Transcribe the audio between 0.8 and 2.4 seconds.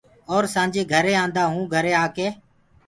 گھري آنٚدآ هونٚ گھري آڪي